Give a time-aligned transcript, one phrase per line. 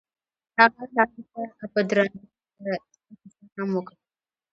[0.57, 1.21] هغه هغې
[1.59, 2.23] ته په درناوي
[2.63, 3.97] د شپه کیسه هم وکړه.